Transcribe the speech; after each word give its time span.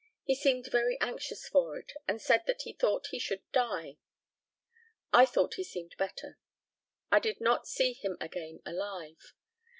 He 0.23 0.33
seemed 0.33 0.65
very 0.71 0.99
anxious 0.99 1.47
for 1.47 1.77
it, 1.77 1.91
and 2.07 2.19
said 2.19 2.45
that 2.47 2.63
he 2.63 2.73
thought 2.73 3.09
he 3.11 3.19
should 3.19 3.43
die. 3.51 3.97
I 5.13 5.27
thought 5.27 5.53
he 5.57 5.63
seemed 5.63 5.95
better. 5.95 6.39
I 7.11 7.19
did 7.19 7.39
not 7.39 7.67
see 7.67 7.93
him 7.93 8.17
again 8.19 8.63
alive. 8.65 9.35